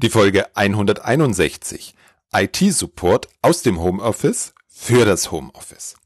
Die 0.00 0.10
Folge 0.10 0.56
161 0.56 1.92
IT-Support 2.32 3.26
aus 3.42 3.62
dem 3.62 3.80
Homeoffice 3.80 4.54
für 4.68 5.04
das 5.04 5.32
Homeoffice. 5.32 5.96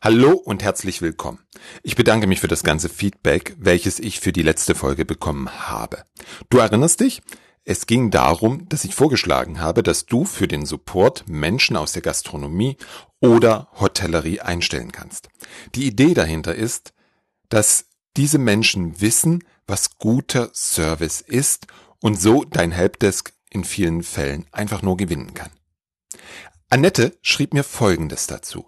Hallo 0.00 0.34
und 0.34 0.62
herzlich 0.62 1.02
willkommen. 1.02 1.40
Ich 1.82 1.96
bedanke 1.96 2.28
mich 2.28 2.38
für 2.38 2.46
das 2.46 2.62
ganze 2.62 2.88
Feedback, 2.88 3.56
welches 3.58 3.98
ich 3.98 4.20
für 4.20 4.30
die 4.30 4.44
letzte 4.44 4.76
Folge 4.76 5.04
bekommen 5.04 5.50
habe. 5.68 6.04
Du 6.48 6.58
erinnerst 6.58 7.00
dich? 7.00 7.22
Es 7.64 7.86
ging 7.86 8.12
darum, 8.12 8.68
dass 8.68 8.84
ich 8.84 8.94
vorgeschlagen 8.94 9.60
habe, 9.60 9.82
dass 9.82 10.06
du 10.06 10.24
für 10.24 10.46
den 10.46 10.64
Support 10.64 11.24
Menschen 11.28 11.76
aus 11.76 11.90
der 11.90 12.02
Gastronomie 12.02 12.76
oder 13.18 13.66
Hotellerie 13.80 14.38
einstellen 14.38 14.92
kannst. 14.92 15.28
Die 15.74 15.88
Idee 15.88 16.14
dahinter 16.14 16.54
ist, 16.54 16.92
dass 17.48 17.86
diese 18.16 18.38
Menschen 18.38 19.00
wissen, 19.00 19.42
was 19.66 19.98
guter 19.98 20.50
Service 20.54 21.20
ist 21.20 21.66
und 21.98 22.14
so 22.20 22.44
dein 22.44 22.70
Helpdesk 22.70 23.32
in 23.50 23.64
vielen 23.64 24.02
Fällen 24.02 24.46
einfach 24.52 24.82
nur 24.82 24.96
gewinnen 24.96 25.34
kann. 25.34 25.50
Annette 26.68 27.18
schrieb 27.20 27.52
mir 27.52 27.64
Folgendes 27.64 28.26
dazu. 28.26 28.66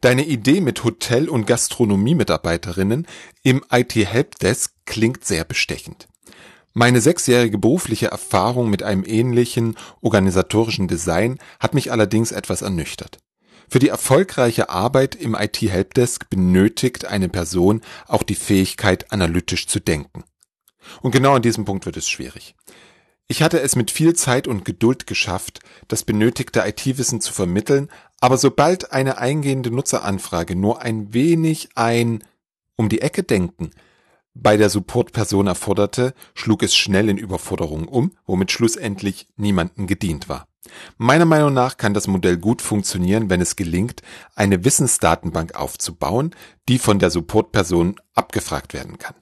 Deine 0.00 0.24
Idee 0.24 0.60
mit 0.60 0.82
Hotel- 0.84 1.28
und 1.28 1.46
Gastronomie-Mitarbeiterinnen 1.46 3.06
im 3.42 3.64
IT-Helpdesk 3.70 4.72
klingt 4.86 5.24
sehr 5.24 5.44
bestechend. 5.44 6.08
Meine 6.72 7.00
sechsjährige 7.00 7.58
berufliche 7.58 8.06
Erfahrung 8.06 8.70
mit 8.70 8.82
einem 8.82 9.04
ähnlichen 9.04 9.76
organisatorischen 10.00 10.86
Design 10.86 11.38
hat 11.58 11.74
mich 11.74 11.90
allerdings 11.90 12.30
etwas 12.30 12.62
ernüchtert. 12.62 13.18
Für 13.68 13.80
die 13.80 13.88
erfolgreiche 13.88 14.70
Arbeit 14.70 15.14
im 15.14 15.34
IT-Helpdesk 15.34 16.30
benötigt 16.30 17.04
eine 17.04 17.28
Person 17.28 17.82
auch 18.06 18.22
die 18.22 18.34
Fähigkeit, 18.34 19.12
analytisch 19.12 19.66
zu 19.66 19.80
denken. 19.80 20.24
Und 21.02 21.10
genau 21.10 21.34
an 21.34 21.42
diesem 21.42 21.64
Punkt 21.64 21.86
wird 21.86 21.96
es 21.96 22.08
schwierig. 22.08 22.54
Ich 23.30 23.44
hatte 23.44 23.60
es 23.60 23.76
mit 23.76 23.92
viel 23.92 24.16
Zeit 24.16 24.48
und 24.48 24.64
Geduld 24.64 25.06
geschafft, 25.06 25.60
das 25.86 26.02
benötigte 26.02 26.66
IT-Wissen 26.66 27.20
zu 27.20 27.32
vermitteln, 27.32 27.88
aber 28.20 28.36
sobald 28.36 28.90
eine 28.90 29.18
eingehende 29.18 29.70
Nutzeranfrage 29.70 30.56
nur 30.56 30.82
ein 30.82 31.14
wenig 31.14 31.68
ein 31.76 32.24
um 32.74 32.88
die 32.88 33.02
Ecke 33.02 33.22
denken 33.22 33.70
bei 34.34 34.56
der 34.56 34.68
Supportperson 34.68 35.46
erforderte, 35.46 36.12
schlug 36.34 36.64
es 36.64 36.74
schnell 36.74 37.08
in 37.08 37.18
Überforderung 37.18 37.86
um, 37.86 38.16
womit 38.26 38.50
schlussendlich 38.50 39.28
niemanden 39.36 39.86
gedient 39.86 40.28
war. 40.28 40.48
Meiner 40.98 41.24
Meinung 41.24 41.54
nach 41.54 41.76
kann 41.76 41.94
das 41.94 42.08
Modell 42.08 42.36
gut 42.36 42.62
funktionieren, 42.62 43.30
wenn 43.30 43.40
es 43.40 43.54
gelingt, 43.54 44.02
eine 44.34 44.64
Wissensdatenbank 44.64 45.54
aufzubauen, 45.54 46.34
die 46.68 46.80
von 46.80 46.98
der 46.98 47.10
Supportperson 47.10 47.94
abgefragt 48.12 48.74
werden 48.74 48.98
kann. 48.98 49.14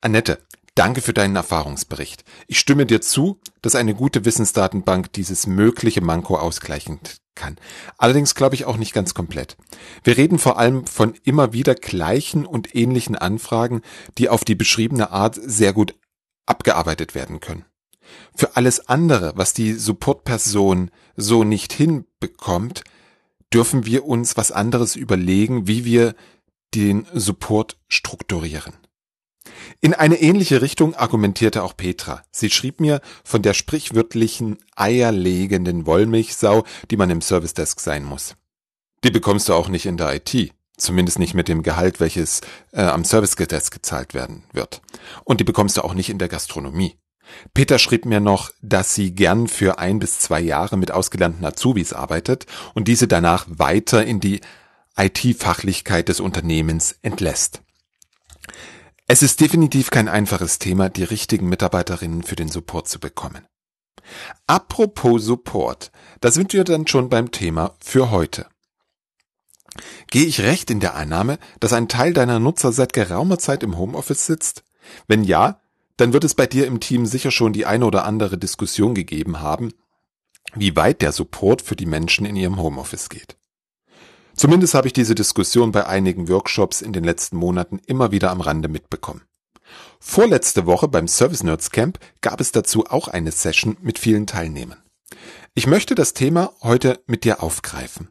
Annette, 0.00 0.38
Danke 0.74 1.02
für 1.02 1.12
deinen 1.12 1.36
Erfahrungsbericht. 1.36 2.24
Ich 2.48 2.58
stimme 2.58 2.84
dir 2.84 3.00
zu, 3.00 3.38
dass 3.62 3.76
eine 3.76 3.94
gute 3.94 4.24
Wissensdatenbank 4.24 5.12
dieses 5.12 5.46
mögliche 5.46 6.00
Manko 6.00 6.36
ausgleichen 6.36 6.98
kann. 7.36 7.56
Allerdings 7.96 8.34
glaube 8.34 8.56
ich 8.56 8.64
auch 8.64 8.76
nicht 8.76 8.92
ganz 8.92 9.14
komplett. 9.14 9.56
Wir 10.02 10.16
reden 10.16 10.38
vor 10.38 10.58
allem 10.58 10.86
von 10.86 11.14
immer 11.22 11.52
wieder 11.52 11.76
gleichen 11.76 12.44
und 12.44 12.74
ähnlichen 12.74 13.14
Anfragen, 13.14 13.82
die 14.18 14.28
auf 14.28 14.44
die 14.44 14.56
beschriebene 14.56 15.12
Art 15.12 15.38
sehr 15.40 15.72
gut 15.72 15.94
abgearbeitet 16.46 17.14
werden 17.14 17.38
können. 17.38 17.64
Für 18.34 18.56
alles 18.56 18.88
andere, 18.88 19.32
was 19.36 19.52
die 19.52 19.74
Supportperson 19.74 20.90
so 21.16 21.44
nicht 21.44 21.72
hinbekommt, 21.72 22.82
dürfen 23.52 23.86
wir 23.86 24.04
uns 24.04 24.36
was 24.36 24.50
anderes 24.50 24.96
überlegen, 24.96 25.68
wie 25.68 25.84
wir 25.84 26.14
den 26.74 27.06
Support 27.14 27.78
strukturieren. 27.88 28.74
In 29.80 29.94
eine 29.94 30.20
ähnliche 30.20 30.62
Richtung 30.62 30.94
argumentierte 30.94 31.62
auch 31.62 31.76
Petra. 31.76 32.22
Sie 32.30 32.50
schrieb 32.50 32.80
mir 32.80 33.00
von 33.22 33.42
der 33.42 33.54
sprichwörtlichen 33.54 34.58
eierlegenden 34.76 35.86
Wollmilchsau, 35.86 36.64
die 36.90 36.96
man 36.96 37.10
im 37.10 37.20
Service 37.20 37.54
Desk 37.54 37.78
sein 37.80 38.04
muss. 38.04 38.34
Die 39.04 39.10
bekommst 39.10 39.48
du 39.48 39.54
auch 39.54 39.68
nicht 39.68 39.86
in 39.86 39.96
der 39.96 40.14
IT. 40.14 40.52
Zumindest 40.76 41.18
nicht 41.18 41.34
mit 41.34 41.48
dem 41.48 41.62
Gehalt, 41.62 42.00
welches 42.00 42.40
äh, 42.72 42.82
am 42.82 43.04
Service 43.04 43.36
Desk 43.36 43.72
gezahlt 43.72 44.12
werden 44.14 44.44
wird. 44.52 44.80
Und 45.22 45.40
die 45.40 45.44
bekommst 45.44 45.76
du 45.76 45.82
auch 45.82 45.94
nicht 45.94 46.10
in 46.10 46.18
der 46.18 46.28
Gastronomie. 46.28 46.96
Peter 47.52 47.78
schrieb 47.78 48.06
mir 48.06 48.20
noch, 48.20 48.50
dass 48.60 48.94
sie 48.94 49.14
gern 49.14 49.46
für 49.48 49.78
ein 49.78 49.98
bis 49.98 50.18
zwei 50.18 50.40
Jahre 50.40 50.76
mit 50.76 50.90
ausgelernten 50.90 51.44
Azubis 51.44 51.92
arbeitet 51.92 52.46
und 52.74 52.88
diese 52.88 53.06
danach 53.06 53.46
weiter 53.48 54.04
in 54.04 54.20
die 54.20 54.40
IT-Fachlichkeit 54.96 56.08
des 56.08 56.20
Unternehmens 56.20 56.96
entlässt. 57.02 57.62
Es 59.06 59.22
ist 59.22 59.40
definitiv 59.40 59.90
kein 59.90 60.08
einfaches 60.08 60.58
Thema, 60.58 60.88
die 60.88 61.04
richtigen 61.04 61.48
Mitarbeiterinnen 61.48 62.22
für 62.22 62.36
den 62.36 62.48
Support 62.48 62.88
zu 62.88 62.98
bekommen. 62.98 63.46
Apropos 64.46 65.24
Support, 65.24 65.92
da 66.20 66.30
sind 66.30 66.54
wir 66.54 66.64
dann 66.64 66.86
schon 66.86 67.10
beim 67.10 67.30
Thema 67.30 67.74
für 67.80 68.10
heute. 68.10 68.46
Gehe 70.10 70.24
ich 70.24 70.40
recht 70.40 70.70
in 70.70 70.80
der 70.80 70.94
Annahme, 70.94 71.38
dass 71.60 71.74
ein 71.74 71.88
Teil 71.88 72.14
deiner 72.14 72.38
Nutzer 72.38 72.72
seit 72.72 72.92
geraumer 72.92 73.38
Zeit 73.38 73.62
im 73.62 73.76
Homeoffice 73.76 74.24
sitzt? 74.24 74.64
Wenn 75.06 75.22
ja, 75.22 75.60
dann 75.96 76.12
wird 76.12 76.24
es 76.24 76.34
bei 76.34 76.46
dir 76.46 76.66
im 76.66 76.80
Team 76.80 77.04
sicher 77.04 77.30
schon 77.30 77.52
die 77.52 77.66
eine 77.66 77.84
oder 77.84 78.04
andere 78.04 78.38
Diskussion 78.38 78.94
gegeben 78.94 79.40
haben, 79.40 79.72
wie 80.54 80.76
weit 80.76 81.02
der 81.02 81.12
Support 81.12 81.60
für 81.62 81.76
die 81.76 81.86
Menschen 81.86 82.24
in 82.24 82.36
ihrem 82.36 82.58
Homeoffice 82.58 83.08
geht. 83.08 83.36
Zumindest 84.36 84.74
habe 84.74 84.88
ich 84.88 84.92
diese 84.92 85.14
Diskussion 85.14 85.72
bei 85.72 85.86
einigen 85.86 86.28
Workshops 86.28 86.82
in 86.82 86.92
den 86.92 87.04
letzten 87.04 87.36
Monaten 87.36 87.80
immer 87.86 88.10
wieder 88.10 88.30
am 88.30 88.40
Rande 88.40 88.68
mitbekommen. 88.68 89.22
Vorletzte 90.00 90.66
Woche 90.66 90.88
beim 90.88 91.08
Service 91.08 91.42
Nerds 91.42 91.70
Camp 91.70 91.98
gab 92.20 92.40
es 92.40 92.52
dazu 92.52 92.86
auch 92.86 93.08
eine 93.08 93.32
Session 93.32 93.76
mit 93.80 93.98
vielen 93.98 94.26
Teilnehmern. 94.26 94.82
Ich 95.54 95.66
möchte 95.66 95.94
das 95.94 96.14
Thema 96.14 96.52
heute 96.62 97.00
mit 97.06 97.24
dir 97.24 97.42
aufgreifen. 97.42 98.08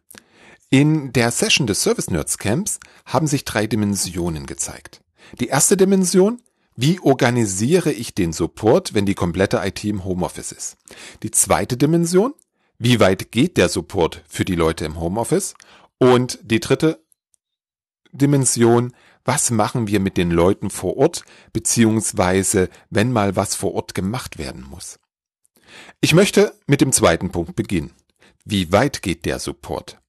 In 0.69 1.13
der 1.13 1.29
Session 1.29 1.67
des 1.67 1.83
Service 1.83 2.09
Nerds 2.09 2.37
Camps 2.37 2.79
haben 3.05 3.27
sich 3.27 3.45
drei 3.45 3.67
Dimensionen 3.67 4.45
gezeigt. 4.45 5.01
Die 5.39 5.47
erste 5.47 5.77
Dimension, 5.77 6.41
wie 6.75 6.99
organisiere 6.99 7.91
ich 7.91 8.15
den 8.15 8.33
Support, 8.33 8.93
wenn 8.95 9.05
die 9.05 9.13
komplette 9.13 9.61
IT 9.63 9.83
im 9.83 10.03
Homeoffice 10.03 10.51
ist? 10.51 10.77
Die 11.21 11.31
zweite 11.31 11.77
Dimension, 11.77 12.33
wie 12.79 12.99
weit 12.99 13.31
geht 13.31 13.57
der 13.57 13.69
Support 13.69 14.23
für 14.27 14.45
die 14.45 14.55
Leute 14.55 14.85
im 14.85 14.99
Homeoffice? 14.99 15.53
Und 16.03 16.37
die 16.41 16.59
dritte 16.59 17.01
Dimension, 18.11 18.91
was 19.23 19.51
machen 19.51 19.87
wir 19.87 20.01
mit 20.01 20.17
den 20.17 20.31
Leuten 20.31 20.69
vor 20.69 20.97
Ort, 20.97 21.23
beziehungsweise 21.53 22.67
wenn 22.89 23.13
mal 23.13 23.37
was 23.37 23.55
vor 23.55 23.73
Ort 23.73 23.93
gemacht 23.93 24.37
werden 24.37 24.65
muss. 24.69 24.99
Ich 26.01 26.13
möchte 26.13 26.53
mit 26.67 26.81
dem 26.81 26.91
zweiten 26.91 27.31
Punkt 27.31 27.55
beginnen. 27.55 27.93
Wie 28.43 28.73
weit 28.73 29.01
geht 29.01 29.23
der 29.23 29.39
Support? 29.39 30.01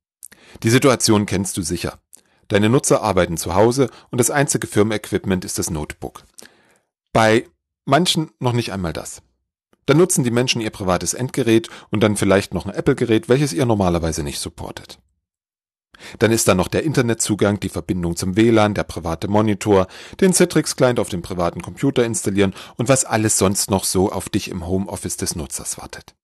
Die 0.65 0.71
Situation 0.71 1.27
kennst 1.27 1.56
du 1.56 1.62
sicher. 1.62 2.00
Deine 2.49 2.69
Nutzer 2.69 3.00
arbeiten 3.00 3.37
zu 3.37 3.55
Hause 3.55 3.88
und 4.11 4.19
das 4.19 4.32
einzige 4.32 4.66
Firmenequipment 4.66 5.44
ist 5.44 5.61
das 5.61 5.71
Notebook. 5.71 6.25
Bei 7.12 7.49
manchen 7.84 8.32
noch 8.41 8.53
nicht 8.53 8.72
einmal 8.72 8.93
das. 8.93 9.22
Dann 9.87 9.99
nutzen 9.99 10.25
die 10.25 10.32
Menschen 10.32 10.61
ihr 10.61 10.71
privates 10.71 11.15
Endgerät 11.15 11.69
und 11.91 12.00
dann 12.00 12.16
vielleicht 12.16 12.53
noch 12.53 12.66
ein 12.66 12.75
Apple-Gerät, 12.75 13.28
welches 13.28 13.53
ihr 13.53 13.65
normalerweise 13.65 14.25
nicht 14.25 14.41
supportet. 14.41 14.99
Dann 16.19 16.32
ist 16.32 16.49
da 16.49 16.55
noch 16.55 16.69
der 16.69 16.84
Internetzugang, 16.84 17.60
die 17.60 17.69
Verbindung 17.69 18.16
zum 18.16 18.37
WLAN, 18.37 18.75
der 18.75 18.84
private 18.84 19.28
Monitor, 19.28 19.87
den 20.21 20.32
Citrix-Client 20.32 20.99
auf 21.00 21.09
dem 21.09 21.22
privaten 21.22 21.62
Computer 21.62 22.05
installieren 22.05 22.55
und 22.77 22.88
was 22.88 23.05
alles 23.05 23.38
sonst 23.38 23.71
noch 23.71 23.84
so 23.84 24.10
auf 24.10 24.28
dich 24.28 24.50
im 24.50 24.66
Homeoffice 24.66 25.16
des 25.16 25.37
Nutzers 25.37 25.78
wartet. 25.78 26.15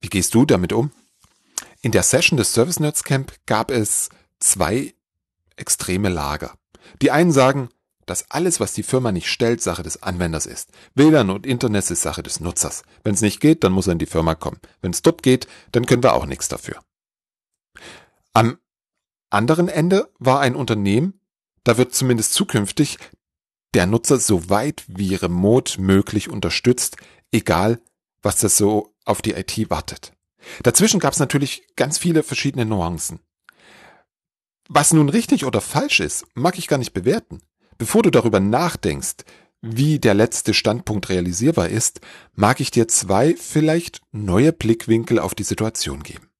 Wie 0.00 0.08
gehst 0.08 0.34
du 0.34 0.44
damit 0.44 0.72
um? 0.72 0.90
In 1.82 1.92
der 1.92 2.02
Session 2.02 2.36
des 2.36 2.52
Service 2.52 2.80
Nerds 2.80 3.04
Camp 3.04 3.32
gab 3.46 3.70
es 3.70 4.08
zwei 4.38 4.94
extreme 5.56 6.08
Lager. 6.08 6.54
Die 7.00 7.10
einen 7.10 7.32
sagen, 7.32 7.68
dass 8.06 8.30
alles, 8.30 8.58
was 8.58 8.72
die 8.72 8.82
Firma 8.82 9.12
nicht 9.12 9.28
stellt, 9.28 9.62
Sache 9.62 9.82
des 9.82 10.02
Anwenders 10.02 10.46
ist. 10.46 10.70
WLAN 10.94 11.30
und 11.30 11.46
Internet 11.46 11.90
ist 11.90 12.02
Sache 12.02 12.22
des 12.22 12.40
Nutzers. 12.40 12.82
Wenn 13.04 13.14
es 13.14 13.20
nicht 13.20 13.40
geht, 13.40 13.62
dann 13.62 13.72
muss 13.72 13.86
er 13.86 13.92
in 13.92 13.98
die 13.98 14.06
Firma 14.06 14.34
kommen. 14.34 14.58
Wenn 14.82 14.90
es 14.90 15.02
dort 15.02 15.22
geht, 15.22 15.46
dann 15.72 15.86
können 15.86 16.02
wir 16.02 16.14
auch 16.14 16.26
nichts 16.26 16.48
dafür. 16.48 16.82
Am 18.32 18.58
anderen 19.30 19.68
Ende 19.68 20.10
war 20.18 20.40
ein 20.40 20.54
Unternehmen, 20.54 21.20
da 21.64 21.76
wird 21.78 21.94
zumindest 21.94 22.34
zukünftig 22.34 22.98
der 23.74 23.86
Nutzer 23.86 24.18
so 24.18 24.50
weit 24.50 24.84
wie 24.88 25.14
remote 25.14 25.80
möglich 25.80 26.28
unterstützt, 26.28 26.96
egal 27.30 27.80
was 28.22 28.38
das 28.38 28.56
so 28.56 28.94
auf 29.04 29.22
die 29.22 29.32
IT 29.32 29.70
wartet. 29.70 30.12
Dazwischen 30.62 31.00
gab 31.00 31.12
es 31.12 31.18
natürlich 31.18 31.64
ganz 31.76 31.98
viele 31.98 32.22
verschiedene 32.22 32.64
Nuancen. 32.64 33.20
Was 34.68 34.92
nun 34.92 35.08
richtig 35.08 35.44
oder 35.44 35.60
falsch 35.60 36.00
ist, 36.00 36.26
mag 36.34 36.58
ich 36.58 36.68
gar 36.68 36.78
nicht 36.78 36.92
bewerten. 36.92 37.42
Bevor 37.78 38.02
du 38.02 38.10
darüber 38.10 38.40
nachdenkst, 38.40 39.24
wie 39.62 39.98
der 39.98 40.14
letzte 40.14 40.54
Standpunkt 40.54 41.08
realisierbar 41.08 41.68
ist, 41.68 42.00
mag 42.34 42.60
ich 42.60 42.70
dir 42.70 42.88
zwei 42.88 43.34
vielleicht 43.36 44.00
neue 44.12 44.52
Blickwinkel 44.52 45.18
auf 45.18 45.34
die 45.34 45.42
Situation 45.42 46.02
geben. 46.02 46.30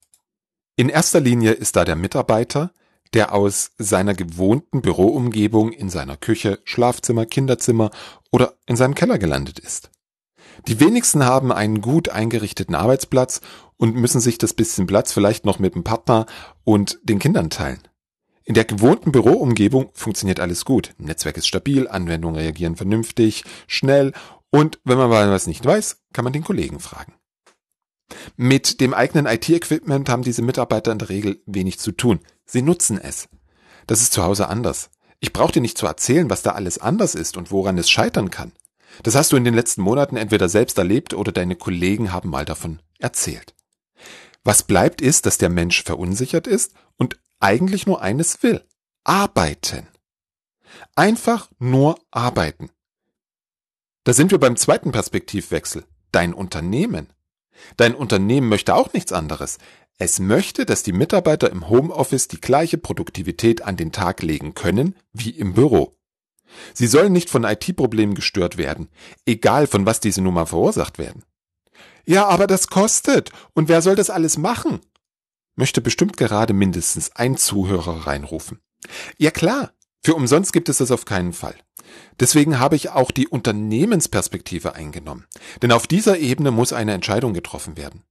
In 0.76 0.88
erster 0.88 1.20
Linie 1.20 1.52
ist 1.52 1.76
da 1.76 1.84
der 1.84 1.96
Mitarbeiter, 1.96 2.72
der 3.14 3.34
aus 3.34 3.72
seiner 3.78 4.14
gewohnten 4.14 4.82
Büroumgebung 4.82 5.72
in 5.72 5.88
seiner 5.88 6.16
Küche, 6.16 6.60
Schlafzimmer, 6.64 7.26
Kinderzimmer 7.26 7.90
oder 8.30 8.54
in 8.66 8.76
seinem 8.76 8.94
Keller 8.94 9.18
gelandet 9.18 9.58
ist. 9.58 9.90
Die 10.68 10.80
wenigsten 10.80 11.24
haben 11.24 11.52
einen 11.52 11.80
gut 11.80 12.08
eingerichteten 12.08 12.74
Arbeitsplatz 12.74 13.40
und 13.76 13.96
müssen 13.96 14.20
sich 14.20 14.38
das 14.38 14.54
bisschen 14.54 14.86
Platz 14.86 15.12
vielleicht 15.12 15.44
noch 15.44 15.58
mit 15.58 15.74
dem 15.74 15.84
Partner 15.84 16.26
und 16.64 16.98
den 17.02 17.18
Kindern 17.18 17.50
teilen. 17.50 17.80
In 18.44 18.54
der 18.54 18.64
gewohnten 18.64 19.12
Büroumgebung 19.12 19.90
funktioniert 19.94 20.40
alles 20.40 20.64
gut. 20.64 20.94
Netzwerk 20.98 21.36
ist 21.36 21.46
stabil, 21.46 21.88
Anwendungen 21.88 22.36
reagieren 22.36 22.76
vernünftig, 22.76 23.44
schnell 23.66 24.12
und 24.50 24.80
wenn 24.84 24.98
man 24.98 25.08
mal 25.08 25.30
was 25.30 25.46
nicht 25.46 25.64
weiß, 25.64 26.02
kann 26.12 26.24
man 26.24 26.32
den 26.32 26.44
Kollegen 26.44 26.80
fragen. 26.80 27.14
Mit 28.36 28.80
dem 28.80 28.94
eigenen 28.94 29.26
IT-Equipment 29.26 30.08
haben 30.08 30.22
diese 30.22 30.42
Mitarbeiter 30.42 30.92
in 30.92 30.98
der 30.98 31.08
Regel 31.08 31.42
wenig 31.46 31.78
zu 31.78 31.92
tun. 31.92 32.20
Sie 32.44 32.62
nutzen 32.62 32.98
es. 32.98 33.28
Das 33.86 34.02
ist 34.02 34.12
zu 34.12 34.22
Hause 34.22 34.48
anders. 34.48 34.90
Ich 35.20 35.32
brauche 35.32 35.52
dir 35.52 35.62
nicht 35.62 35.78
zu 35.78 35.86
erzählen, 35.86 36.30
was 36.30 36.42
da 36.42 36.52
alles 36.52 36.78
anders 36.78 37.14
ist 37.14 37.36
und 37.36 37.50
woran 37.50 37.78
es 37.78 37.90
scheitern 37.90 38.30
kann. 38.30 38.52
Das 39.02 39.14
hast 39.14 39.32
du 39.32 39.36
in 39.36 39.44
den 39.44 39.54
letzten 39.54 39.82
Monaten 39.82 40.16
entweder 40.16 40.48
selbst 40.48 40.78
erlebt 40.78 41.14
oder 41.14 41.32
deine 41.32 41.56
Kollegen 41.56 42.12
haben 42.12 42.30
mal 42.30 42.44
davon 42.44 42.80
erzählt. 42.98 43.54
Was 44.42 44.62
bleibt 44.62 45.00
ist, 45.00 45.26
dass 45.26 45.38
der 45.38 45.50
Mensch 45.50 45.82
verunsichert 45.82 46.46
ist 46.46 46.72
und 46.96 47.18
eigentlich 47.38 47.86
nur 47.86 48.02
eines 48.02 48.42
will. 48.42 48.64
Arbeiten. 49.04 49.86
Einfach 50.94 51.50
nur 51.58 51.98
arbeiten. 52.10 52.70
Da 54.04 54.12
sind 54.12 54.30
wir 54.30 54.38
beim 54.38 54.56
zweiten 54.56 54.92
Perspektivwechsel. 54.92 55.84
Dein 56.12 56.34
Unternehmen. 56.34 57.12
Dein 57.76 57.94
Unternehmen 57.94 58.48
möchte 58.48 58.74
auch 58.74 58.92
nichts 58.92 59.12
anderes. 59.12 59.58
Es 59.98 60.18
möchte, 60.18 60.64
dass 60.64 60.82
die 60.82 60.92
Mitarbeiter 60.92 61.50
im 61.50 61.68
Homeoffice 61.68 62.28
die 62.28 62.40
gleiche 62.40 62.78
Produktivität 62.78 63.62
an 63.62 63.76
den 63.76 63.92
Tag 63.92 64.22
legen 64.22 64.54
können 64.54 64.96
wie 65.12 65.30
im 65.30 65.52
Büro. 65.54 65.94
Sie 66.74 66.86
sollen 66.86 67.12
nicht 67.12 67.30
von 67.30 67.44
IT-Problemen 67.44 68.14
gestört 68.14 68.56
werden, 68.56 68.88
egal 69.26 69.66
von 69.66 69.86
was 69.86 70.00
diese 70.00 70.22
nun 70.22 70.34
mal 70.34 70.46
verursacht 70.46 70.98
werden. 70.98 71.24
Ja, 72.06 72.26
aber 72.26 72.46
das 72.46 72.68
kostet. 72.68 73.30
Und 73.54 73.68
wer 73.68 73.82
soll 73.82 73.94
das 73.94 74.10
alles 74.10 74.38
machen? 74.38 74.80
Möchte 75.54 75.80
bestimmt 75.80 76.16
gerade 76.16 76.54
mindestens 76.54 77.14
ein 77.14 77.36
Zuhörer 77.36 78.06
reinrufen. 78.06 78.60
Ja 79.18 79.30
klar, 79.30 79.72
für 80.02 80.14
umsonst 80.14 80.52
gibt 80.52 80.68
es 80.68 80.78
das 80.78 80.90
auf 80.90 81.04
keinen 81.04 81.32
Fall. 81.32 81.56
Deswegen 82.18 82.58
habe 82.58 82.76
ich 82.76 82.90
auch 82.90 83.10
die 83.10 83.28
Unternehmensperspektive 83.28 84.74
eingenommen. 84.74 85.26
Denn 85.62 85.72
auf 85.72 85.86
dieser 85.86 86.18
Ebene 86.18 86.50
muss 86.50 86.72
eine 86.72 86.92
Entscheidung 86.92 87.34
getroffen 87.34 87.76
werden. 87.76 88.04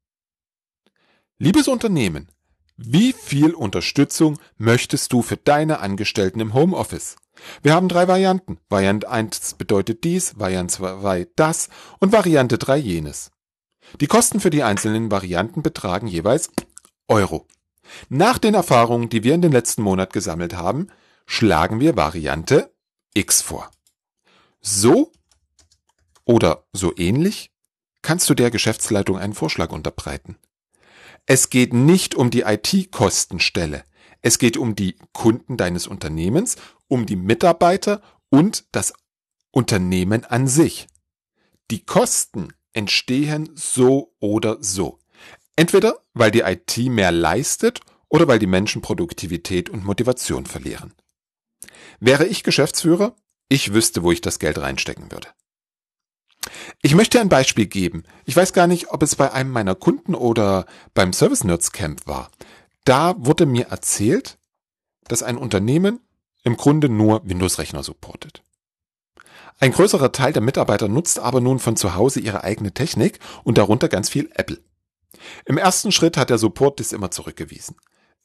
Liebes 1.37 1.67
Unternehmen, 1.67 2.27
wie 2.75 3.13
viel 3.13 3.53
Unterstützung 3.53 4.37
möchtest 4.57 5.13
du 5.13 5.21
für 5.21 5.37
deine 5.37 5.79
Angestellten 5.79 6.39
im 6.39 6.53
Homeoffice? 6.53 7.15
Wir 7.61 7.73
haben 7.73 7.87
drei 7.87 8.07
Varianten. 8.07 8.57
Variante 8.69 9.09
1 9.09 9.55
bedeutet 9.55 10.03
dies, 10.03 10.37
Variante 10.37 10.75
2 10.75 11.27
das 11.35 11.69
und 11.99 12.11
Variante 12.11 12.57
3 12.57 12.77
jenes. 12.77 13.31
Die 14.01 14.07
Kosten 14.07 14.39
für 14.39 14.49
die 14.49 14.63
einzelnen 14.63 15.11
Varianten 15.11 15.63
betragen 15.63 16.07
jeweils 16.07 16.51
Euro. 17.07 17.47
Nach 18.09 18.37
den 18.37 18.53
Erfahrungen, 18.53 19.09
die 19.09 19.23
wir 19.23 19.33
in 19.33 19.41
den 19.41 19.51
letzten 19.51 19.81
Monat 19.81 20.13
gesammelt 20.13 20.55
haben, 20.55 20.89
schlagen 21.29 21.79
wir 21.79 21.95
Variante 21.95 22.73
X 23.13 23.43
vor. 23.43 23.69
So 24.61 25.11
oder 26.25 26.65
so 26.73 26.91
ähnlich 26.97 27.51
kannst 28.01 28.27
du 28.31 28.33
der 28.33 28.49
Geschäftsleitung 28.49 29.19
einen 29.19 29.35
Vorschlag 29.35 29.71
unterbreiten. 29.71 30.39
Es 31.27 31.51
geht 31.51 31.71
nicht 31.71 32.15
um 32.15 32.31
die 32.31 32.41
IT-Kostenstelle. 32.41 33.83
Es 34.23 34.39
geht 34.39 34.57
um 34.57 34.75
die 34.75 34.97
Kunden 35.13 35.55
deines 35.55 35.85
Unternehmens, 35.85 36.55
um 36.87 37.05
die 37.05 37.15
Mitarbeiter 37.15 38.01
und 38.29 38.65
das 38.71 38.91
Unternehmen 39.51 40.25
an 40.25 40.47
sich. 40.47 40.87
Die 41.69 41.85
Kosten 41.85 42.49
entstehen 42.73 43.51
so 43.53 44.15
oder 44.19 44.57
so. 44.61 44.97
Entweder 45.55 45.99
weil 46.15 46.31
die 46.31 46.41
IT 46.41 46.75
mehr 46.89 47.11
leistet 47.11 47.81
oder 48.07 48.27
weil 48.27 48.39
die 48.39 48.47
Menschen 48.47 48.81
Produktivität 48.81 49.69
und 49.69 49.85
Motivation 49.85 50.47
verlieren. 50.47 50.95
Wäre 51.99 52.25
ich 52.25 52.43
Geschäftsführer, 52.43 53.15
ich 53.47 53.73
wüsste, 53.73 54.03
wo 54.03 54.11
ich 54.11 54.21
das 54.21 54.39
Geld 54.39 54.57
reinstecken 54.57 55.11
würde. 55.11 55.29
Ich 56.81 56.95
möchte 56.95 57.19
ein 57.19 57.29
Beispiel 57.29 57.65
geben. 57.65 58.03
Ich 58.25 58.35
weiß 58.35 58.53
gar 58.53 58.67
nicht, 58.67 58.91
ob 58.91 59.03
es 59.03 59.15
bei 59.15 59.31
einem 59.31 59.51
meiner 59.51 59.75
Kunden 59.75 60.15
oder 60.15 60.65
beim 60.93 61.13
Service 61.13 61.43
Nerds 61.43 61.71
Camp 61.71 62.07
war. 62.07 62.29
Da 62.85 63.15
wurde 63.17 63.45
mir 63.45 63.67
erzählt, 63.67 64.37
dass 65.07 65.23
ein 65.23 65.37
Unternehmen 65.37 65.99
im 66.43 66.55
Grunde 66.55 66.89
nur 66.89 67.27
Windows-Rechner 67.27 67.83
supportet. 67.83 68.43
Ein 69.59 69.73
größerer 69.73 70.13
Teil 70.13 70.31
der 70.31 70.41
Mitarbeiter 70.41 70.87
nutzt 70.87 71.19
aber 71.19 71.41
nun 71.41 71.59
von 71.59 71.75
zu 71.75 71.95
Hause 71.95 72.21
ihre 72.21 72.43
eigene 72.45 72.73
Technik 72.73 73.19
und 73.43 73.57
darunter 73.57 73.89
ganz 73.89 74.09
viel 74.09 74.29
Apple. 74.35 74.59
Im 75.45 75.57
ersten 75.57 75.91
Schritt 75.91 76.15
hat 76.15 76.29
der 76.29 76.37
Support 76.37 76.79
dies 76.79 76.93
immer 76.93 77.11
zurückgewiesen. 77.11 77.75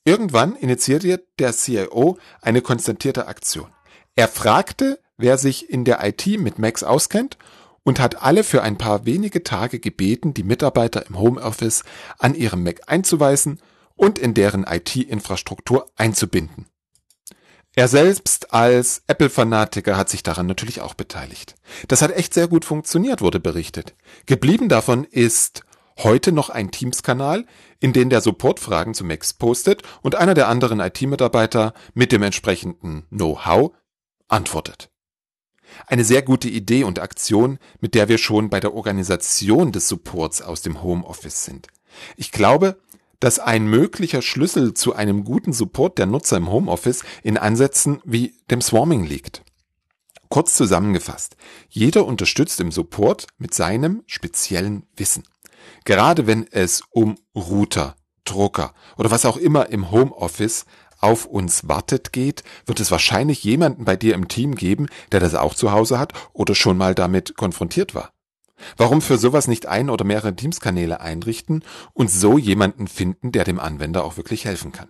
Irgendwann 0.04 0.54
initiierte 0.56 1.24
der 1.38 1.52
CIO 1.52 2.18
eine 2.42 2.60
konstatierte 2.60 3.26
Aktion. 3.26 3.72
Er 4.16 4.28
fragte, 4.28 5.00
wer 5.16 5.38
sich 5.38 5.70
in 5.70 5.84
der 5.84 6.04
IT 6.06 6.26
mit 6.38 6.58
Macs 6.58 6.82
auskennt 6.82 7.38
und 7.84 8.00
hat 8.00 8.22
alle 8.22 8.44
für 8.44 8.62
ein 8.62 8.76
paar 8.76 9.06
wenige 9.06 9.42
Tage 9.42 9.80
gebeten, 9.80 10.34
die 10.34 10.42
Mitarbeiter 10.42 11.06
im 11.06 11.18
Homeoffice 11.18 11.84
an 12.18 12.34
ihrem 12.34 12.62
Mac 12.62 12.82
einzuweisen 12.86 13.60
und 13.96 14.18
in 14.18 14.34
deren 14.34 14.64
IT-Infrastruktur 14.64 15.90
einzubinden. 15.96 16.66
Er 17.76 17.88
selbst 17.88 18.52
als 18.52 19.02
Apple-Fanatiker 19.08 19.96
hat 19.96 20.08
sich 20.08 20.22
daran 20.22 20.46
natürlich 20.46 20.80
auch 20.80 20.94
beteiligt. 20.94 21.56
Das 21.88 22.02
hat 22.02 22.12
echt 22.12 22.32
sehr 22.32 22.46
gut 22.46 22.64
funktioniert, 22.64 23.20
wurde 23.20 23.40
berichtet. 23.40 23.94
Geblieben 24.26 24.68
davon 24.68 25.04
ist 25.04 25.64
heute 25.98 26.32
noch 26.32 26.50
ein 26.50 26.70
Teams-Kanal, 26.70 27.46
in 27.80 27.92
den 27.92 28.10
der 28.10 28.20
Support 28.20 28.60
Fragen 28.60 28.94
zu 28.94 29.04
Macs 29.04 29.32
postet 29.32 29.82
und 30.02 30.14
einer 30.14 30.34
der 30.34 30.48
anderen 30.48 30.80
IT-Mitarbeiter 30.80 31.74
mit 31.94 32.12
dem 32.12 32.22
entsprechenden 32.22 33.06
Know-how 33.10 33.72
antwortet. 34.28 34.90
Eine 35.86 36.04
sehr 36.04 36.22
gute 36.22 36.48
Idee 36.48 36.84
und 36.84 36.98
Aktion, 36.98 37.58
mit 37.80 37.94
der 37.94 38.08
wir 38.08 38.18
schon 38.18 38.50
bei 38.50 38.60
der 38.60 38.74
Organisation 38.74 39.72
des 39.72 39.88
Supports 39.88 40.42
aus 40.42 40.62
dem 40.62 40.82
Homeoffice 40.82 41.44
sind. 41.44 41.68
Ich 42.16 42.32
glaube, 42.32 42.78
dass 43.20 43.38
ein 43.38 43.66
möglicher 43.66 44.22
Schlüssel 44.22 44.74
zu 44.74 44.94
einem 44.94 45.24
guten 45.24 45.52
Support 45.52 45.98
der 45.98 46.06
Nutzer 46.06 46.36
im 46.36 46.50
Homeoffice 46.50 47.04
in 47.22 47.38
Ansätzen 47.38 48.00
wie 48.04 48.34
dem 48.50 48.60
Swarming 48.60 49.04
liegt. 49.04 49.42
Kurz 50.28 50.54
zusammengefasst, 50.54 51.36
jeder 51.68 52.06
unterstützt 52.06 52.60
im 52.60 52.72
Support 52.72 53.26
mit 53.38 53.54
seinem 53.54 54.02
speziellen 54.06 54.84
Wissen. 54.96 55.24
Gerade 55.84 56.26
wenn 56.26 56.46
es 56.50 56.82
um 56.90 57.16
Router, 57.34 57.96
Drucker 58.24 58.72
oder 58.96 59.10
was 59.10 59.26
auch 59.26 59.36
immer 59.36 59.68
im 59.68 59.90
Homeoffice 59.90 60.64
auf 61.00 61.26
uns 61.26 61.68
wartet 61.68 62.12
geht, 62.12 62.42
wird 62.64 62.80
es 62.80 62.90
wahrscheinlich 62.90 63.44
jemanden 63.44 63.84
bei 63.84 63.96
dir 63.96 64.14
im 64.14 64.28
Team 64.28 64.54
geben, 64.54 64.86
der 65.12 65.20
das 65.20 65.34
auch 65.34 65.54
zu 65.54 65.72
Hause 65.72 65.98
hat 65.98 66.14
oder 66.32 66.54
schon 66.54 66.78
mal 66.78 66.94
damit 66.94 67.36
konfrontiert 67.36 67.94
war. 67.94 68.12
Warum 68.76 69.02
für 69.02 69.18
sowas 69.18 69.46
nicht 69.46 69.66
ein 69.66 69.90
oder 69.90 70.04
mehrere 70.04 70.34
Teams-Kanäle 70.34 71.00
einrichten 71.00 71.62
und 71.92 72.10
so 72.10 72.38
jemanden 72.38 72.88
finden, 72.88 73.30
der 73.32 73.44
dem 73.44 73.60
Anwender 73.60 74.04
auch 74.04 74.16
wirklich 74.16 74.46
helfen 74.46 74.72
kann? 74.72 74.88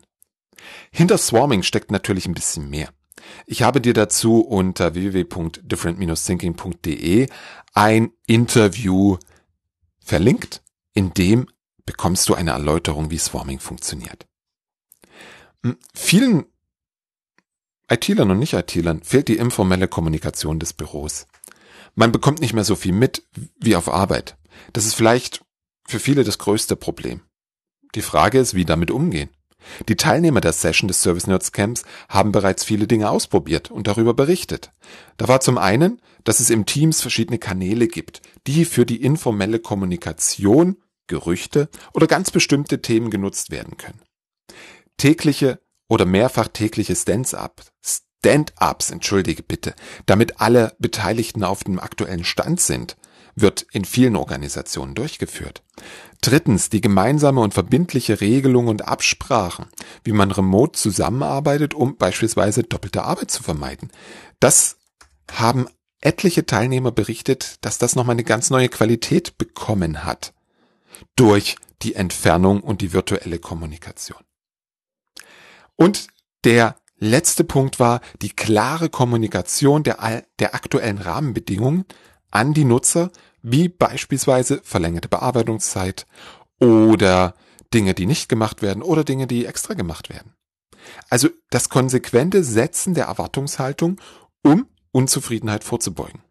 Hinter 0.91 1.19
Swarming 1.19 1.65
steckt 1.65 1.91
natürlich 1.91 2.27
ein 2.27 2.35
bisschen 2.35 2.71
mehr. 2.71 2.91
Ich 3.47 3.63
habe 3.63 3.81
dir 3.81 3.95
dazu 3.95 4.41
unter 4.41 4.95
www.different-thinking.de 4.95 7.29
ein 7.73 8.11
Interview 8.27 9.17
verlinkt, 10.01 10.61
in 10.95 11.13
dem 11.13 11.47
bekommst 11.85 12.29
du 12.29 12.35
eine 12.35 12.53
Erläuterung, 12.53 13.11
wie 13.11 13.19
Swarming 13.19 13.59
funktioniert. 13.59 14.27
Hm, 15.63 15.77
vielen 15.95 16.47
IT-Lern 17.91 18.31
und 18.31 18.39
Nicht-IT-Lern 18.39 19.03
fehlt 19.03 19.29
die 19.29 19.37
informelle 19.37 19.89
Kommunikation 19.89 20.59
des 20.59 20.73
Büros. 20.73 21.27
Man 21.95 22.13
bekommt 22.13 22.41
nicht 22.41 22.55
mehr 22.55 22.65
so 22.65 22.77
viel 22.77 22.93
mit 22.93 23.27
wie 23.61 23.77
auf 23.77 23.89
Arbeit. 23.89 24.37
Das 24.73 24.87
ist 24.87 24.95
vielleicht 24.95 25.45
für 25.87 26.01
viele 26.01 26.25
das 26.25 26.39
größte 26.39 26.77
Problem. 26.77 27.21
Die 27.95 28.03
Frage 28.03 28.39
ist, 28.39 28.55
wie 28.55 28.65
damit 28.65 28.91
umgehen. 28.91 29.29
Die 29.89 29.97
Teilnehmer 29.97 30.41
der 30.41 30.53
Session 30.53 30.89
des 30.89 31.03
Service 31.03 31.27
Nerds 31.27 31.53
Camps 31.53 31.85
haben 32.09 32.33
bereits 32.33 32.65
viele 32.65 32.87
Dinge 32.87 33.11
ausprobiert 33.11 33.71
und 33.71 33.87
darüber 33.87 34.15
berichtet. 34.15 34.73
Da 35.17 35.29
war 35.29 35.41
zum 35.41 35.59
einen, 35.59 36.01
dass 36.25 36.41
es 36.41 36.51
im 36.51 36.67
Teams 36.67 37.01
verschiedene 37.01 37.39
Kanäle 37.39 37.89
gibt, 37.89 38.21
die 38.47 38.65
für 38.65 38.85
die 38.87 39.03
informelle 39.03 39.59
Kommunikation, 39.59 40.77
Gerüchte 41.07 41.69
oder 41.93 42.07
ganz 42.07 42.31
bestimmte 42.31 42.83
Themen 42.83 43.11
genutzt 43.11 43.51
werden 43.51 43.77
können. 43.77 44.01
Tägliche 44.97 45.61
oder 45.89 46.07
mehrfach 46.07 46.49
tägliche 46.49 46.97
Stand-up, 46.97 47.63
Stand-ups, 47.85 48.91
entschuldige 48.91 49.43
bitte, 49.43 49.75
damit 50.07 50.41
alle 50.41 50.75
Beteiligten 50.79 51.45
auf 51.45 51.65
dem 51.65 51.79
aktuellen 51.79 52.25
Stand 52.25 52.61
sind, 52.61 52.97
wird 53.37 53.67
in 53.73 53.85
vielen 53.85 54.17
Organisationen 54.17 54.95
durchgeführt. 54.95 55.63
Drittens 56.21 56.71
die 56.71 56.81
gemeinsame 56.81 57.41
und 57.41 57.53
verbindliche 57.53 58.21
Regelung 58.21 58.69
und 58.69 58.87
Absprachen, 58.87 59.67
wie 60.05 60.13
man 60.13 60.31
remote 60.31 60.79
zusammenarbeitet, 60.79 61.75
um 61.75 61.97
beispielsweise 61.97 62.63
doppelte 62.63 63.03
Arbeit 63.05 63.31
zu 63.31 63.43
vermeiden. 63.43 63.91
Das 64.41 64.77
haben 65.31 65.67
etliche 66.01 66.47
Teilnehmer 66.47 66.93
berichtet, 66.93 67.57
dass 67.63 67.79
das 67.79 67.97
nochmal 67.97 68.15
eine 68.15 68.25
ganz 68.25 68.51
neue 68.51 68.69
Qualität 68.69 69.37
bekommen 69.39 70.05
hat. 70.05 70.34
Durch 71.17 71.57
die 71.83 71.95
Entfernung 71.95 72.61
und 72.61 72.81
die 72.81 72.93
virtuelle 72.93 73.39
Kommunikation. 73.39 74.23
Und 75.77 76.09
der 76.45 76.77
letzte 76.97 77.45
Punkt 77.45 77.81
war 77.81 78.01
die 78.23 78.31
klare 78.31 78.89
Kommunikation 78.89 79.83
der, 79.83 80.25
der 80.39 80.55
aktuellen 80.55 80.99
Rahmenbedingungen 80.99 81.85
an 82.31 82.55
die 82.55 82.65
Nutzer, 82.65 83.11
wie 83.43 83.69
beispielsweise 83.69 84.61
verlängerte 84.65 85.09
Bearbeitungszeit 85.09 86.07
oder 86.59 87.35
Dinge, 87.73 87.95
die 87.95 88.07
nicht 88.07 88.29
gemacht 88.29 88.63
werden 88.63 88.83
oder 88.83 89.05
Dinge, 89.05 89.27
die 89.27 89.47
extra 89.47 89.75
gemacht 89.75 90.09
werden. 90.09 90.35
Also 91.11 91.29
das 91.51 91.69
konsequente 91.69 92.45
Setzen 92.45 92.95
der 92.95 93.07
Erwartungshaltung, 93.07 94.01
um 94.43 94.67
Unzufriedenheit 94.93 95.65
vorzubeugen. 95.65 96.23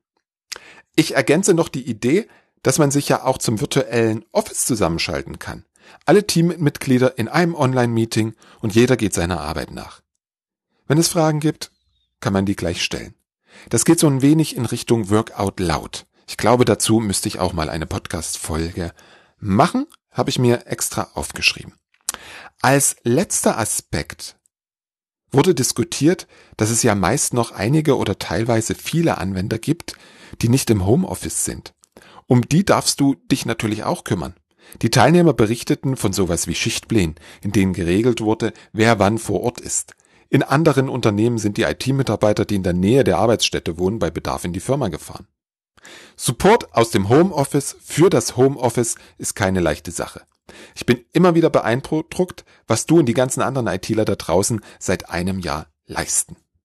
Ich 0.96 1.16
ergänze 1.16 1.54
noch 1.54 1.70
die 1.70 1.88
Idee, 1.88 2.28
dass 2.64 2.80
man 2.80 2.92
sich 2.92 3.10
ja 3.10 3.24
auch 3.24 3.38
zum 3.38 3.62
virtuellen 3.62 4.26
Office 4.32 4.66
zusammenschalten 4.66 5.38
kann. 5.38 5.66
Alle 6.06 6.26
Teammitglieder 6.26 7.18
in 7.18 7.28
einem 7.28 7.56
Online-Meeting 7.56 8.36
und 8.62 8.74
jeder 8.74 8.98
geht 8.98 9.14
seiner 9.14 9.42
Arbeit 9.42 9.72
nach. 9.72 10.02
Wenn 10.88 10.98
es 10.98 11.10
Fragen 11.10 11.40
gibt, 11.40 11.72
kann 12.20 12.34
man 12.34 12.46
die 12.46 12.56
gleich 12.56 12.84
stellen. 12.84 13.14
Das 13.70 13.86
geht 13.86 14.00
so 14.00 14.08
ein 14.08 14.22
wenig 14.22 14.56
in 14.56 14.66
Richtung 14.66 15.10
Workout 15.10 15.60
laut. 15.60 16.06
Ich 16.28 16.38
glaube, 16.38 16.66
dazu 16.66 17.00
müsste 17.00 17.28
ich 17.28 17.40
auch 17.40 17.54
mal 17.54 17.70
eine 17.70 17.86
Podcast-Folge 17.86 18.94
machen, 19.38 19.86
habe 20.12 20.30
ich 20.30 20.40
mir 20.40 20.68
extra 20.68 21.10
aufgeschrieben. 21.14 21.74
Als 22.62 22.96
letzter 23.04 23.58
Aspekt 23.58 24.38
wurde 25.32 25.54
diskutiert, 25.54 26.28
dass 26.56 26.70
es 26.70 26.84
ja 26.84 26.96
meist 26.96 27.34
noch 27.34 27.52
einige 27.52 27.98
oder 27.98 28.20
teilweise 28.20 28.76
viele 28.76 29.18
Anwender 29.18 29.58
gibt, 29.58 29.96
die 30.42 30.50
nicht 30.50 30.70
im 30.70 30.86
Homeoffice 30.86 31.44
sind. 31.44 31.74
Um 32.28 32.42
die 32.42 32.66
darfst 32.66 33.00
du 33.00 33.16
dich 33.32 33.46
natürlich 33.46 33.84
auch 33.84 34.04
kümmern. 34.04 34.36
Die 34.82 34.90
Teilnehmer 34.90 35.34
berichteten 35.34 35.98
von 35.98 36.14
sowas 36.14 36.48
wie 36.48 36.56
Schichtplänen, 36.56 37.16
in 37.42 37.52
denen 37.52 37.74
geregelt 37.74 38.22
wurde, 38.22 38.54
wer 38.72 39.00
wann 39.00 39.18
vor 39.18 39.42
Ort 39.42 39.60
ist. 39.60 39.96
In 40.30 40.42
anderen 40.42 40.90
Unternehmen 40.90 41.38
sind 41.38 41.58
die 41.58 41.64
IT-Mitarbeiter, 41.64 42.46
die 42.46 42.56
in 42.56 42.64
der 42.64 42.74
Nähe 42.74 43.04
der 43.04 43.18
Arbeitsstätte 43.18 43.78
wohnen, 43.78 44.00
bei 44.00 44.10
Bedarf 44.10 44.46
in 44.46 44.54
die 44.54 44.60
Firma 44.60 44.88
gefahren. 44.88 45.28
Support 46.16 46.74
aus 46.74 46.92
dem 46.92 47.10
Homeoffice 47.10 47.76
für 47.84 48.10
das 48.10 48.38
Homeoffice 48.38 48.96
ist 49.18 49.36
keine 49.36 49.60
leichte 49.60 49.92
Sache. 49.92 50.22
Ich 50.76 50.86
bin 50.86 51.06
immer 51.12 51.36
wieder 51.36 51.50
beeindruckt, 51.50 52.46
was 52.68 52.86
du 52.86 53.00
und 53.00 53.06
die 53.06 53.14
ganzen 53.14 53.42
anderen 53.42 53.68
ITler 53.68 54.06
da 54.06 54.16
draußen 54.16 54.62
seit 54.80 55.10
einem 55.10 55.40
Jahr 55.40 55.68
leisten. 55.86 56.36